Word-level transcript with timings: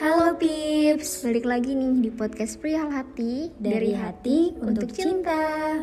Halo 0.00 0.32
Pips, 0.32 1.28
balik 1.28 1.44
lagi 1.44 1.76
nih 1.76 2.08
di 2.08 2.08
podcast 2.08 2.56
Perihal 2.56 2.88
Hati 2.88 3.52
Dari 3.60 3.92
hati 3.92 4.56
untuk 4.56 4.88
cinta. 4.96 5.76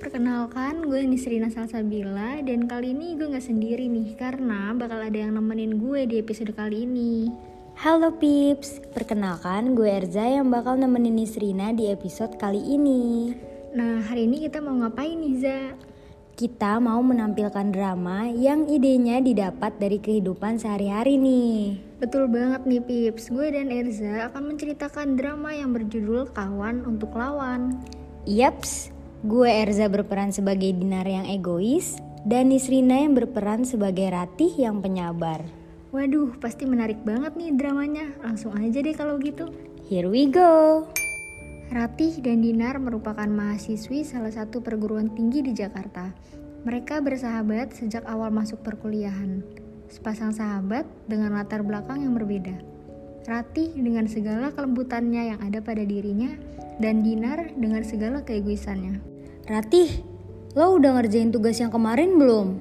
Perkenalkan, 0.00 0.80
gue 0.88 1.04
Nisrina 1.04 1.52
Salsabila 1.52 2.40
dan 2.40 2.64
kali 2.64 2.96
ini 2.96 3.12
gue 3.12 3.28
nggak 3.28 3.44
sendiri 3.44 3.92
nih 3.92 4.16
karena 4.16 4.72
bakal 4.72 5.04
ada 5.04 5.12
yang 5.20 5.36
nemenin 5.36 5.76
gue 5.76 6.08
di 6.08 6.16
episode 6.16 6.56
kali 6.56 6.88
ini. 6.88 7.28
Halo 7.76 8.16
Pips, 8.16 8.80
perkenalkan 8.96 9.76
gue 9.76 10.00
Erza 10.00 10.24
yang 10.24 10.48
bakal 10.48 10.80
nemenin 10.80 11.20
Nisrina 11.20 11.76
di 11.76 11.92
episode 11.92 12.40
kali 12.40 12.56
ini. 12.56 13.36
Nah, 13.76 14.00
hari 14.00 14.32
ini 14.32 14.48
kita 14.48 14.64
mau 14.64 14.80
ngapain 14.80 15.20
nih, 15.20 15.36
Za? 15.36 15.60
Kita 16.40 16.80
mau 16.80 17.04
menampilkan 17.04 17.68
drama 17.68 18.32
yang 18.32 18.64
idenya 18.64 19.20
didapat 19.20 19.76
dari 19.76 20.00
kehidupan 20.00 20.56
sehari-hari 20.56 21.20
nih. 21.20 21.91
Betul 22.02 22.26
banget 22.26 22.66
nih 22.66 22.82
Pips, 22.82 23.30
gue 23.30 23.54
dan 23.54 23.70
Erza 23.70 24.26
akan 24.26 24.50
menceritakan 24.50 25.14
drama 25.14 25.54
yang 25.54 25.70
berjudul 25.70 26.34
Kawan 26.34 26.82
untuk 26.82 27.14
Lawan. 27.14 27.78
Yaps, 28.26 28.90
gue 29.22 29.46
Erza 29.46 29.86
berperan 29.86 30.34
sebagai 30.34 30.74
Dinar 30.74 31.06
yang 31.06 31.30
egois 31.30 32.02
dan 32.26 32.50
Nisrina 32.50 32.98
yang 33.06 33.14
berperan 33.14 33.62
sebagai 33.62 34.10
Ratih 34.10 34.50
yang 34.50 34.82
penyabar. 34.82 35.46
Waduh, 35.94 36.34
pasti 36.42 36.66
menarik 36.66 36.98
banget 37.06 37.38
nih 37.38 37.54
dramanya. 37.54 38.10
Langsung 38.18 38.58
aja 38.58 38.82
deh 38.82 38.98
kalau 38.98 39.22
gitu. 39.22 39.54
Here 39.86 40.10
we 40.10 40.26
go. 40.26 40.82
Ratih 41.70 42.18
dan 42.18 42.42
Dinar 42.42 42.82
merupakan 42.82 43.30
mahasiswi 43.30 44.02
salah 44.02 44.34
satu 44.34 44.58
perguruan 44.58 45.14
tinggi 45.14 45.38
di 45.46 45.54
Jakarta. 45.54 46.10
Mereka 46.66 46.98
bersahabat 46.98 47.78
sejak 47.78 48.02
awal 48.10 48.34
masuk 48.34 48.58
perkuliahan. 48.66 49.61
Sepasang 49.92 50.32
sahabat 50.32 50.88
dengan 51.04 51.36
latar 51.36 51.60
belakang 51.60 52.00
yang 52.00 52.16
berbeda. 52.16 52.56
Ratih 53.28 53.76
dengan 53.76 54.08
segala 54.08 54.48
kelembutannya 54.48 55.36
yang 55.36 55.40
ada 55.44 55.60
pada 55.60 55.84
dirinya, 55.84 56.32
dan 56.80 57.04
Dinar 57.04 57.52
dengan 57.60 57.84
segala 57.84 58.24
keegoisannya. 58.24 59.04
Ratih, 59.44 60.00
lo 60.56 60.80
udah 60.80 60.96
ngerjain 60.96 61.28
tugas 61.28 61.60
yang 61.60 61.68
kemarin 61.68 62.16
belum? 62.16 62.56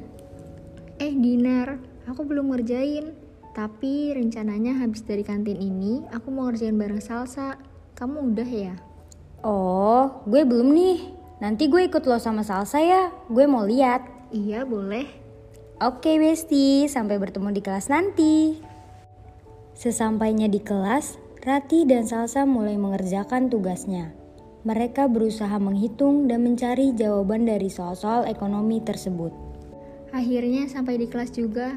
Eh 0.99 1.15
Dinar, 1.15 1.79
aku 2.03 2.27
belum 2.27 2.51
ngerjain. 2.51 3.15
Tapi 3.55 4.11
rencananya 4.11 4.83
habis 4.83 4.99
dari 5.07 5.23
kantin 5.23 5.55
ini, 5.55 6.03
aku 6.11 6.35
mau 6.35 6.51
ngerjain 6.51 6.75
bareng 6.75 6.99
Salsa. 6.99 7.55
Kamu 7.95 8.35
udah 8.35 8.49
ya? 8.51 8.75
Oh, 9.39 10.19
gue 10.27 10.43
belum 10.43 10.67
nih. 10.75 10.99
Nanti 11.39 11.71
gue 11.71 11.87
ikut 11.87 12.03
lo 12.03 12.19
sama 12.19 12.43
Salsa 12.43 12.83
ya. 12.83 13.07
Gue 13.31 13.47
mau 13.47 13.63
lihat. 13.63 14.03
Iya, 14.35 14.67
boleh. 14.67 15.20
Oke 15.81 16.21
Besti, 16.21 16.85
sampai 16.85 17.17
bertemu 17.17 17.57
di 17.57 17.61
kelas 17.65 17.89
nanti. 17.89 18.53
Sesampainya 19.73 20.45
di 20.45 20.61
kelas, 20.61 21.17
Rati 21.41 21.89
dan 21.89 22.05
Salsa 22.05 22.45
mulai 22.45 22.77
mengerjakan 22.77 23.49
tugasnya. 23.49 24.13
Mereka 24.61 25.09
berusaha 25.09 25.57
menghitung 25.57 26.29
dan 26.29 26.45
mencari 26.45 26.93
jawaban 26.93 27.49
dari 27.49 27.65
soal-soal 27.65 28.29
ekonomi 28.29 28.77
tersebut. 28.77 29.33
Akhirnya 30.13 30.69
sampai 30.69 31.01
di 31.01 31.09
kelas 31.09 31.33
juga. 31.33 31.73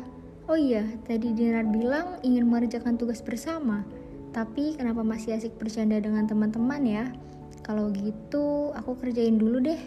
Oh 0.53 0.61
iya, 0.61 0.85
tadi 1.09 1.33
Dinar 1.33 1.65
bilang 1.65 2.21
ingin 2.21 2.45
mengerjakan 2.45 3.01
tugas 3.01 3.25
bersama. 3.25 3.89
Tapi 4.37 4.77
kenapa 4.77 5.01
masih 5.01 5.33
asik 5.33 5.57
bercanda 5.57 5.97
dengan 5.97 6.29
teman-teman 6.29 6.85
ya? 6.85 7.09
Kalau 7.65 7.89
gitu, 7.89 8.69
aku 8.77 9.01
kerjain 9.01 9.41
dulu 9.41 9.65
deh. 9.65 9.81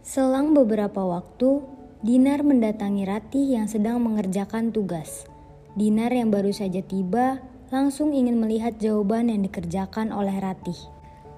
Selang 0.00 0.56
beberapa 0.56 1.04
waktu, 1.04 1.76
Dinar 1.98 2.46
mendatangi 2.46 3.02
Ratih 3.10 3.58
yang 3.58 3.66
sedang 3.66 3.98
mengerjakan 3.98 4.70
tugas. 4.70 5.26
Dinar 5.74 6.14
yang 6.14 6.30
baru 6.30 6.54
saja 6.54 6.78
tiba 6.78 7.42
langsung 7.74 8.14
ingin 8.14 8.38
melihat 8.38 8.78
jawaban 8.78 9.26
yang 9.26 9.42
dikerjakan 9.42 10.14
oleh 10.14 10.38
Ratih. 10.38 10.78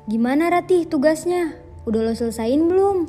Gimana 0.05 0.53
Ratih 0.53 0.85
tugasnya? 0.85 1.57
Udah 1.89 2.05
lo 2.05 2.13
selesain 2.13 2.61
belum? 2.61 3.09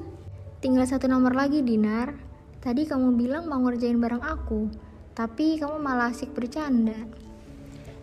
Tinggal 0.63 0.87
satu 0.87 1.11
nomor 1.11 1.35
lagi, 1.35 1.59
Dinar. 1.59 2.15
Tadi 2.63 2.87
kamu 2.87 3.19
bilang 3.19 3.51
mau 3.51 3.59
ngerjain 3.67 3.99
bareng 3.99 4.23
aku, 4.23 4.71
tapi 5.11 5.59
kamu 5.59 5.75
malah 5.83 6.15
asik 6.15 6.31
bercanda. 6.31 6.95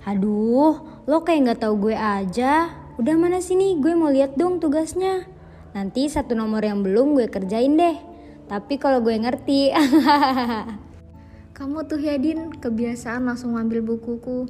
Aduh, 0.04 0.76
lo 1.08 1.24
kayak 1.24 1.48
nggak 1.48 1.60
tahu 1.64 1.88
gue 1.88 1.96
aja. 1.96 2.68
Udah 3.00 3.16
mana 3.16 3.40
sini, 3.40 3.80
gue 3.80 3.96
mau 3.96 4.12
lihat 4.12 4.36
dong 4.36 4.60
tugasnya. 4.60 5.24
Nanti 5.72 6.04
satu 6.04 6.36
nomor 6.36 6.60
yang 6.60 6.84
belum 6.84 7.16
gue 7.16 7.32
kerjain 7.32 7.80
deh. 7.80 8.07
Tapi 8.48 8.80
kalau 8.80 9.04
gue 9.04 9.12
ngerti, 9.12 9.70
Kamu 11.58 11.84
tuh 11.84 12.00
ya 12.00 12.16
Din, 12.16 12.54
kebiasaan 12.54 13.28
langsung 13.28 13.58
ngambil 13.58 13.84
bukuku. 13.84 14.48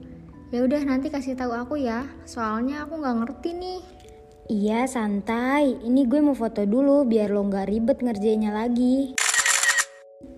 Ya 0.55 0.63
udah 0.63 0.81
nanti 0.87 1.11
kasih 1.11 1.35
tahu 1.35 1.51
aku 1.57 1.81
ya, 1.81 2.05
soalnya 2.29 2.87
aku 2.87 3.01
nggak 3.01 3.17
ngerti 3.25 3.51
nih. 3.59 3.81
iya 4.49 4.85
santai. 4.89 5.77
Ini 5.83 6.09
gue 6.09 6.21
mau 6.25 6.33
foto 6.33 6.65
dulu 6.65 7.05
biar 7.05 7.29
lo 7.29 7.45
nggak 7.49 7.69
ribet 7.69 7.99
ngerjainnya 8.01 8.53
lagi. 8.53 9.13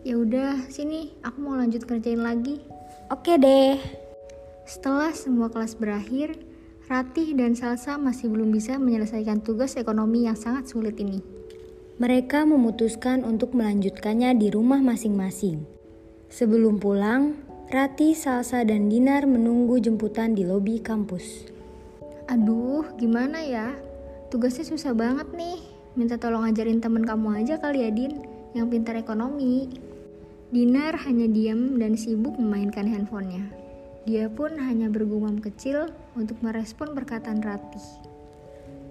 Ya 0.07 0.17
udah, 0.17 0.67
sini 0.71 1.15
aku 1.27 1.39
mau 1.43 1.55
lanjut 1.55 1.85
kerjain 1.85 2.23
lagi. 2.23 2.63
Oke 3.11 3.35
deh. 3.37 3.77
Setelah 4.63 5.11
semua 5.11 5.51
kelas 5.51 5.75
berakhir, 5.75 6.39
Ratih 6.91 7.39
dan 7.39 7.55
Salsa 7.55 7.99
masih 7.99 8.31
belum 8.31 8.51
bisa 8.51 8.75
menyelesaikan 8.79 9.47
tugas 9.47 9.79
ekonomi 9.79 10.27
yang 10.27 10.35
sangat 10.35 10.67
sulit 10.67 10.99
ini. 10.99 11.40
Mereka 12.01 12.49
memutuskan 12.49 13.29
untuk 13.29 13.53
melanjutkannya 13.53 14.33
di 14.41 14.49
rumah 14.49 14.81
masing-masing. 14.81 15.69
Sebelum 16.33 16.81
pulang, 16.81 17.37
Rati, 17.69 18.17
Salsa, 18.17 18.65
dan 18.65 18.89
Dinar 18.89 19.29
menunggu 19.29 19.77
jemputan 19.77 20.33
di 20.33 20.49
lobi 20.49 20.81
kampus. 20.81 21.45
Aduh, 22.33 22.89
gimana 22.97 23.45
ya? 23.45 23.77
Tugasnya 24.33 24.65
susah 24.65 24.97
banget 24.97 25.29
nih. 25.37 25.61
Minta 25.93 26.17
tolong 26.17 26.49
ajarin 26.49 26.81
temen 26.81 27.05
kamu 27.05 27.45
aja 27.45 27.61
kali 27.61 27.85
ya, 27.85 27.93
Din, 27.93 28.25
yang 28.57 28.73
pintar 28.73 28.97
ekonomi. 28.97 29.69
Dinar 30.49 30.97
hanya 31.05 31.29
diam 31.29 31.77
dan 31.77 32.01
sibuk 32.01 32.33
memainkan 32.41 32.89
handphonenya. 32.89 33.45
Dia 34.09 34.33
pun 34.33 34.57
hanya 34.57 34.89
bergumam 34.89 35.37
kecil 35.37 35.93
untuk 36.17 36.41
merespon 36.41 36.97
perkataan 36.97 37.45
Ratih. 37.45 37.85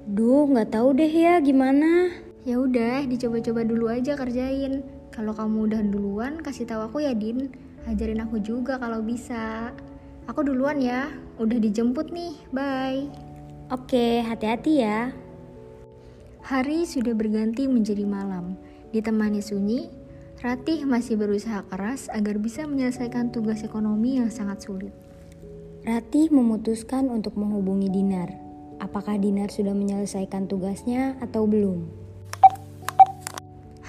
Duh, 0.06 0.46
nggak 0.46 0.78
tahu 0.78 0.94
deh 0.94 1.10
ya 1.10 1.42
gimana. 1.42 2.29
Ya 2.48 2.56
udah, 2.56 3.04
dicoba-coba 3.04 3.68
dulu 3.68 3.92
aja 3.92 4.16
kerjain. 4.16 4.86
Kalau 5.12 5.36
kamu 5.36 5.68
udah 5.68 5.82
duluan, 5.84 6.40
kasih 6.40 6.64
tahu 6.64 6.88
aku 6.88 6.98
ya, 7.04 7.12
Din. 7.12 7.52
Ajarin 7.84 8.24
aku 8.24 8.40
juga 8.40 8.80
kalau 8.80 9.04
bisa. 9.04 9.76
Aku 10.30 10.48
duluan 10.48 10.80
ya. 10.80 11.12
Udah 11.36 11.60
dijemput 11.60 12.16
nih. 12.16 12.40
Bye. 12.56 13.12
Oke, 13.70 14.24
hati-hati 14.24 14.74
ya. 14.80 15.12
Hari 16.48 16.88
sudah 16.88 17.12
berganti 17.12 17.68
menjadi 17.68 18.08
malam. 18.08 18.56
Ditemani 18.90 19.44
sunyi, 19.44 19.92
Ratih 20.40 20.88
masih 20.88 21.20
berusaha 21.20 21.68
keras 21.68 22.08
agar 22.16 22.40
bisa 22.40 22.64
menyelesaikan 22.64 23.28
tugas 23.28 23.60
ekonomi 23.68 24.24
yang 24.24 24.32
sangat 24.32 24.64
sulit. 24.64 24.96
Ratih 25.84 26.32
memutuskan 26.32 27.12
untuk 27.12 27.36
menghubungi 27.36 27.92
Dinar. 27.92 28.32
Apakah 28.80 29.20
Dinar 29.20 29.52
sudah 29.52 29.76
menyelesaikan 29.76 30.48
tugasnya 30.48 31.20
atau 31.20 31.44
belum? 31.44 31.99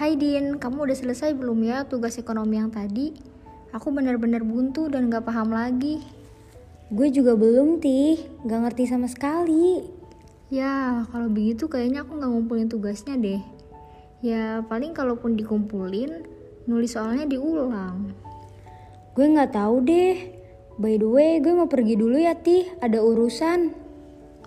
Hai 0.00 0.16
Din, 0.16 0.56
kamu 0.56 0.88
udah 0.88 0.97
selesai 0.97 1.37
belum 1.37 1.61
ya 1.61 1.84
tugas 1.84 2.16
ekonomi 2.16 2.56
yang 2.56 2.72
tadi? 2.72 3.12
Aku 3.69 3.93
benar-benar 3.93 4.41
buntu 4.41 4.88
dan 4.88 5.12
gak 5.12 5.28
paham 5.28 5.53
lagi. 5.53 6.00
Gue 6.88 7.12
juga 7.12 7.37
belum, 7.37 7.84
Tih. 7.84 8.16
Gak 8.49 8.61
ngerti 8.65 8.88
sama 8.88 9.12
sekali. 9.12 9.84
Ya, 10.49 11.05
kalau 11.12 11.28
begitu 11.28 11.69
kayaknya 11.69 12.09
aku 12.09 12.16
nggak 12.16 12.33
ngumpulin 12.33 12.72
tugasnya 12.72 13.21
deh. 13.21 13.44
Ya, 14.25 14.65
paling 14.65 14.97
kalaupun 14.97 15.37
dikumpulin, 15.37 16.25
nulis 16.65 16.97
soalnya 16.97 17.28
diulang. 17.28 18.17
Gue 19.12 19.26
nggak 19.29 19.53
tahu 19.53 19.85
deh. 19.85 20.17
By 20.81 20.96
the 20.96 21.12
way, 21.12 21.44
gue 21.44 21.53
mau 21.53 21.69
pergi 21.69 22.00
dulu 22.00 22.17
ya, 22.17 22.32
Tih. 22.41 22.73
Ada 22.81 23.05
urusan. 23.05 23.69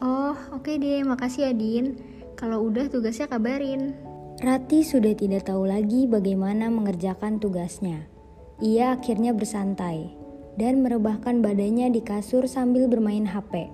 Oh, 0.02 0.34
oke 0.50 0.74
deh, 0.82 1.06
makasih 1.06 1.46
ya 1.46 1.54
Din. 1.54 2.02
Kalau 2.34 2.66
udah 2.66 2.90
tugasnya 2.90 3.30
kabarin. 3.30 4.13
Rati 4.44 4.84
sudah 4.84 5.16
tidak 5.16 5.48
tahu 5.48 5.64
lagi 5.64 6.04
bagaimana 6.04 6.68
mengerjakan 6.68 7.40
tugasnya. 7.40 8.12
Ia 8.60 9.00
akhirnya 9.00 9.32
bersantai 9.32 10.12
dan 10.60 10.84
merebahkan 10.84 11.40
badannya 11.40 11.88
di 11.88 12.04
kasur 12.04 12.44
sambil 12.44 12.92
bermain 12.92 13.24
HP. 13.24 13.72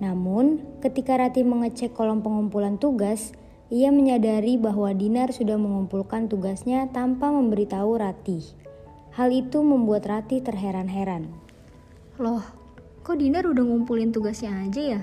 Namun, 0.00 0.64
ketika 0.80 1.20
Rati 1.20 1.44
mengecek 1.44 1.92
kolom 1.92 2.24
pengumpulan 2.24 2.80
tugas, 2.80 3.36
ia 3.68 3.92
menyadari 3.92 4.56
bahwa 4.56 4.96
Dinar 4.96 5.28
sudah 5.28 5.60
mengumpulkan 5.60 6.24
tugasnya 6.24 6.88
tanpa 6.88 7.28
memberitahu 7.28 7.92
Rati. 8.00 8.40
Hal 9.12 9.28
itu 9.28 9.60
membuat 9.60 10.08
Rati 10.08 10.40
terheran-heran. 10.40 11.28
Loh, 12.16 12.40
kok 13.04 13.20
Dinar 13.20 13.44
udah 13.44 13.60
ngumpulin 13.60 14.08
tugasnya 14.08 14.56
aja 14.56 14.96
ya? 14.96 15.00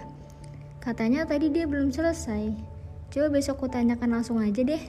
Katanya 0.81 1.30
tadi 1.30 1.53
dia 1.53 1.69
belum 1.69 1.94
selesai. 1.94 2.79
Coba 3.09 3.27
besok 3.33 3.65
ku 3.65 3.67
tanyakan 3.69 4.21
langsung 4.21 4.38
aja 4.38 4.61
deh. 4.61 4.81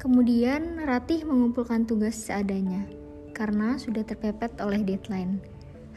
Kemudian 0.00 0.82
Ratih 0.82 1.22
mengumpulkan 1.28 1.86
tugas 1.86 2.16
seadanya 2.16 2.88
karena 3.36 3.78
sudah 3.78 4.02
terpepet 4.02 4.58
oleh 4.60 4.82
deadline. 4.82 5.38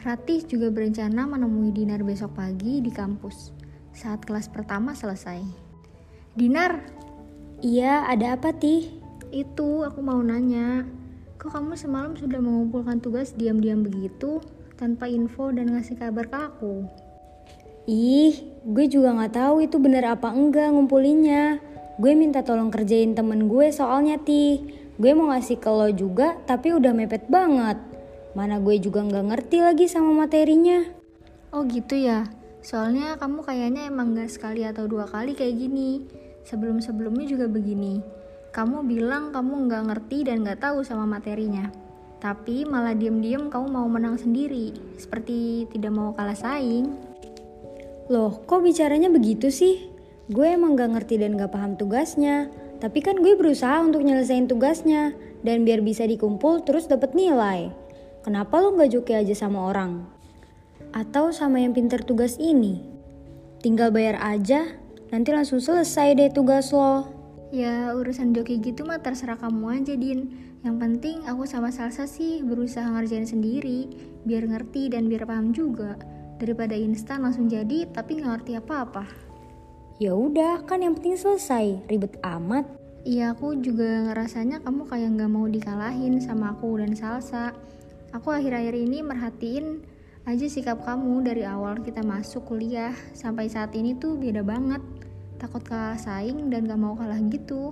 Ratih 0.05 0.45
juga 0.45 0.69
berencana 0.69 1.25
menemui 1.25 1.73
Dinar 1.73 2.05
besok 2.05 2.37
pagi 2.37 2.83
di 2.83 2.91
kampus 2.93 3.55
saat 3.95 4.21
kelas 4.27 4.51
pertama 4.51 4.93
selesai. 4.93 5.41
Dinar, 6.35 6.83
Iya, 7.63 8.03
ada 8.11 8.35
apa, 8.35 8.51
Tih? 8.51 9.05
itu 9.35 9.83
aku 9.83 9.99
mau 9.99 10.19
nanya. 10.23 10.87
Kok 11.35 11.51
kamu 11.51 11.73
semalam 11.75 12.13
sudah 12.15 12.39
mengumpulkan 12.39 13.03
tugas 13.03 13.35
diam-diam 13.35 13.83
begitu 13.83 14.39
tanpa 14.79 15.11
info 15.11 15.51
dan 15.51 15.75
ngasih 15.75 15.99
kabar 15.99 16.25
ke 16.31 16.37
aku? 16.39 16.87
Ih, 17.85 18.33
gue 18.65 18.85
juga 18.89 19.13
nggak 19.13 19.33
tahu 19.37 19.55
itu 19.61 19.77
bener 19.77 20.09
apa 20.09 20.33
enggak 20.33 20.73
ngumpulinnya. 20.73 21.61
Gue 22.01 22.17
minta 22.17 22.41
tolong 22.41 22.73
kerjain 22.73 23.13
temen 23.13 23.45
gue 23.45 23.69
soalnya, 23.69 24.17
Tih. 24.17 24.65
Gue 24.97 25.13
mau 25.13 25.29
ngasih 25.29 25.61
ke 25.61 25.69
lo 25.69 25.93
juga, 25.93 26.33
tapi 26.49 26.73
udah 26.73 26.97
mepet 26.97 27.29
banget. 27.29 27.77
Mana 28.33 28.57
gue 28.57 28.81
juga 28.81 29.05
nggak 29.05 29.25
ngerti 29.29 29.57
lagi 29.61 29.85
sama 29.85 30.25
materinya. 30.25 30.81
Oh 31.53 31.61
gitu 31.69 31.93
ya. 31.93 32.25
Soalnya 32.65 33.21
kamu 33.21 33.45
kayaknya 33.45 33.85
emang 33.85 34.17
gak 34.17 34.33
sekali 34.33 34.65
atau 34.65 34.89
dua 34.89 35.05
kali 35.05 35.37
kayak 35.37 35.53
gini. 35.53 36.09
Sebelum-sebelumnya 36.41 37.29
juga 37.29 37.45
begini. 37.45 38.01
Kamu 38.49 38.81
bilang 38.81 39.29
kamu 39.29 39.69
nggak 39.69 39.83
ngerti 39.93 40.25
dan 40.25 40.41
nggak 40.41 40.57
tahu 40.57 40.81
sama 40.81 41.05
materinya. 41.05 41.69
Tapi 42.17 42.65
malah 42.65 42.97
diem-diem 42.97 43.53
kamu 43.53 43.67
mau 43.69 43.85
menang 43.85 44.17
sendiri. 44.17 44.73
Seperti 44.97 45.69
tidak 45.69 45.93
mau 45.93 46.17
kalah 46.17 46.33
saing. 46.33 47.04
Loh, 48.05 48.45
kok 48.45 48.61
bicaranya 48.61 49.09
begitu 49.09 49.49
sih? 49.49 49.89
Gue 50.29 50.53
emang 50.53 50.77
gak 50.77 50.93
ngerti 50.93 51.17
dan 51.17 51.37
gak 51.37 51.53
paham 51.53 51.73
tugasnya. 51.73 52.53
Tapi 52.77 53.01
kan 53.01 53.17
gue 53.17 53.33
berusaha 53.33 53.81
untuk 53.81 54.05
nyelesain 54.05 54.45
tugasnya. 54.45 55.17
Dan 55.41 55.65
biar 55.65 55.81
bisa 55.81 56.05
dikumpul 56.05 56.65
terus 56.65 56.85
dapat 56.85 57.17
nilai. 57.17 57.73
Kenapa 58.21 58.61
lo 58.61 58.77
gak 58.77 58.93
joki 58.93 59.13
aja 59.17 59.33
sama 59.33 59.69
orang? 59.69 60.05
Atau 60.93 61.33
sama 61.33 61.61
yang 61.61 61.73
pinter 61.73 62.01
tugas 62.05 62.37
ini? 62.37 62.81
Tinggal 63.65 63.89
bayar 63.89 64.21
aja, 64.21 64.77
nanti 65.09 65.33
langsung 65.33 65.57
selesai 65.57 66.13
deh 66.13 66.29
tugas 66.29 66.69
lo. 66.69 67.09
Ya 67.49 67.93
urusan 67.93 68.33
joki 68.33 68.61
gitu 68.61 68.85
mah 68.85 69.01
terserah 69.01 69.37
kamu 69.37 69.81
aja 69.81 69.93
Din. 69.97 70.29
Yang 70.61 70.75
penting 70.81 71.17
aku 71.29 71.45
sama 71.45 71.69
Salsa 71.69 72.09
sih 72.09 72.41
berusaha 72.41 72.85
ngerjain 72.85 73.25
sendiri. 73.25 73.89
Biar 74.25 74.45
ngerti 74.45 74.93
dan 74.93 75.09
biar 75.09 75.25
paham 75.29 75.53
juga. 75.53 75.97
Daripada 76.35 76.75
instan 76.75 77.23
langsung 77.23 77.47
jadi 77.47 77.87
tapi 77.89 78.19
nggak 78.19 78.31
ngerti 78.41 78.51
apa-apa. 78.59 79.05
Ya 79.95 80.11
udah, 80.11 80.67
kan 80.67 80.83
yang 80.83 80.99
penting 80.99 81.15
selesai. 81.15 81.87
Ribet 81.87 82.19
amat. 82.19 82.67
Iya 83.05 83.37
aku 83.37 83.61
juga 83.61 84.11
ngerasanya 84.11 84.65
kamu 84.65 84.89
kayak 84.89 85.09
nggak 85.15 85.31
mau 85.31 85.45
dikalahin 85.45 86.19
sama 86.19 86.57
aku 86.57 86.81
dan 86.81 86.97
Salsa. 86.97 87.55
Aku 88.11 88.33
akhir-akhir 88.33 88.75
ini 88.75 89.05
merhatiin 89.05 89.85
aja 90.25 90.47
sikap 90.49 90.81
kamu 90.81 91.21
dari 91.21 91.45
awal 91.45 91.79
kita 91.85 92.01
masuk 92.01 92.49
kuliah 92.49 92.97
sampai 93.13 93.45
saat 93.45 93.77
ini 93.77 93.93
tuh 93.93 94.17
beda 94.17 94.41
banget. 94.41 94.81
Takut 95.37 95.61
kalah 95.61 96.01
saing 96.01 96.49
dan 96.49 96.65
gak 96.65 96.81
mau 96.81 96.97
kalah 96.97 97.21
gitu. 97.29 97.71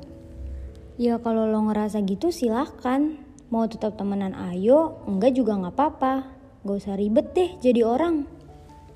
Ya 1.01 1.17
kalau 1.17 1.49
lo 1.49 1.65
ngerasa 1.65 2.05
gitu 2.05 2.29
silahkan. 2.29 3.17
Mau 3.49 3.65
tetap 3.69 3.97
temenan 3.97 4.33
ayo, 4.33 5.01
enggak 5.05 5.37
juga 5.37 5.57
nggak 5.57 5.73
apa-apa. 5.73 6.13
Gak 6.61 6.77
usah 6.77 6.97
ribet 6.97 7.33
deh 7.33 7.49
jadi 7.57 7.81
orang. 7.85 8.42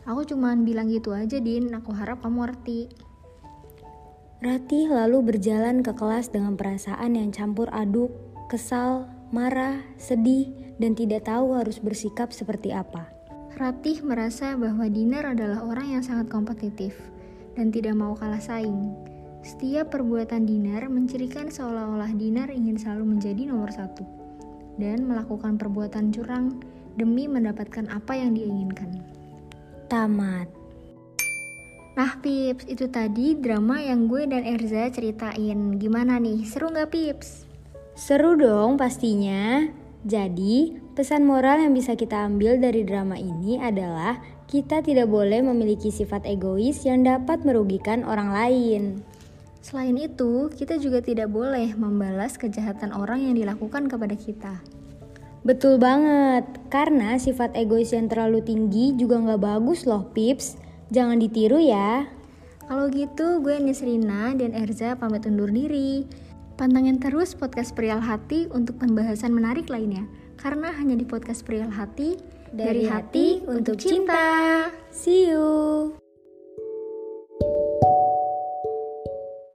Aku 0.08 0.24
cuman 0.24 0.64
bilang 0.64 0.88
gitu 0.88 1.12
aja 1.12 1.36
Din, 1.44 1.76
aku 1.76 1.92
harap 1.92 2.24
kamu 2.24 2.48
ngerti. 2.48 2.88
Ratih 4.40 4.88
lalu 4.88 5.36
berjalan 5.36 5.84
ke 5.84 5.92
kelas 5.92 6.32
dengan 6.32 6.56
perasaan 6.56 7.20
yang 7.20 7.36
campur 7.36 7.68
aduk, 7.76 8.14
kesal, 8.48 9.12
marah, 9.36 9.84
sedih, 10.00 10.48
dan 10.80 10.96
tidak 10.96 11.28
tahu 11.28 11.60
harus 11.60 11.84
bersikap 11.84 12.32
seperti 12.32 12.72
apa. 12.72 13.12
Ratih 13.60 14.00
merasa 14.06 14.56
bahwa 14.56 14.88
Dinar 14.88 15.36
adalah 15.36 15.66
orang 15.68 16.00
yang 16.00 16.04
sangat 16.06 16.32
kompetitif 16.32 16.96
dan 17.60 17.74
tidak 17.74 17.98
mau 17.98 18.16
kalah 18.16 18.40
saing. 18.40 18.94
Setiap 19.44 19.92
perbuatan 19.92 20.48
Dinar 20.48 20.88
mencirikan 20.88 21.52
seolah-olah 21.52 22.16
Dinar 22.16 22.48
ingin 22.54 22.80
selalu 22.80 23.18
menjadi 23.18 23.50
nomor 23.50 23.76
satu 23.76 24.06
dan 24.78 25.04
melakukan 25.04 25.58
perbuatan 25.58 26.14
curang 26.14 26.62
demi 26.96 27.26
mendapatkan 27.26 27.90
apa 27.90 28.14
yang 28.16 28.38
dia 28.38 28.46
inginkan. 28.46 29.17
Tamat. 29.88 30.52
Nah 31.98 32.14
Pips, 32.22 32.70
itu 32.70 32.86
tadi 32.92 33.34
drama 33.34 33.82
yang 33.82 34.06
gue 34.06 34.30
dan 34.30 34.46
Erza 34.46 34.86
ceritain. 34.94 35.82
Gimana 35.82 36.22
nih, 36.22 36.46
seru 36.46 36.70
nggak 36.70 36.94
Pips? 36.94 37.48
Seru 37.98 38.38
dong 38.38 38.78
pastinya. 38.78 39.66
Jadi, 40.06 40.78
pesan 40.94 41.26
moral 41.26 41.66
yang 41.66 41.74
bisa 41.74 41.98
kita 41.98 42.30
ambil 42.30 42.62
dari 42.62 42.86
drama 42.86 43.18
ini 43.18 43.58
adalah 43.58 44.22
kita 44.46 44.86
tidak 44.86 45.10
boleh 45.10 45.42
memiliki 45.42 45.90
sifat 45.90 46.24
egois 46.30 46.86
yang 46.86 47.02
dapat 47.02 47.42
merugikan 47.42 48.06
orang 48.06 48.30
lain. 48.30 48.84
Selain 49.66 49.98
itu, 49.98 50.54
kita 50.54 50.78
juga 50.78 51.02
tidak 51.02 51.34
boleh 51.34 51.74
membalas 51.76 52.38
kejahatan 52.38 52.94
orang 52.94 53.26
yang 53.26 53.36
dilakukan 53.36 53.90
kepada 53.90 54.16
kita. 54.16 54.77
Betul 55.48 55.80
banget, 55.80 56.44
karena 56.68 57.16
sifat 57.16 57.56
egois 57.56 57.96
yang 57.96 58.12
terlalu 58.12 58.44
tinggi 58.44 58.92
juga 59.00 59.16
nggak 59.16 59.40
bagus 59.40 59.88
loh, 59.88 60.12
Pips. 60.12 60.60
Jangan 60.92 61.24
ditiru 61.24 61.56
ya. 61.56 62.04
Kalau 62.68 62.92
gitu, 62.92 63.40
gue 63.40 63.56
Nisrina 63.56 64.36
dan 64.36 64.52
Erza 64.52 65.00
pamit 65.00 65.24
undur 65.24 65.48
diri. 65.48 66.04
Pantengin 66.60 67.00
terus 67.00 67.32
podcast 67.32 67.72
Perial 67.72 68.04
Hati 68.04 68.52
untuk 68.52 68.84
pembahasan 68.84 69.32
menarik 69.32 69.72
lainnya. 69.72 70.04
Karena 70.36 70.76
hanya 70.76 71.00
di 71.00 71.08
podcast 71.08 71.48
Perial 71.48 71.72
Hati, 71.72 72.20
dari, 72.52 72.84
hati 72.84 73.40
untuk 73.48 73.80
cinta. 73.80 74.68
See 74.92 75.32
you. 75.32 76.07